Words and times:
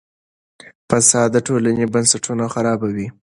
فساد 0.89 1.29
د 1.33 1.37
ټولنې 1.47 1.85
بنسټونه 1.93 2.43
خرابوي. 2.53 3.07